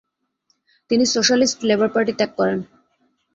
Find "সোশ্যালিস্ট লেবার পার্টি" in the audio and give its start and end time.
1.05-2.13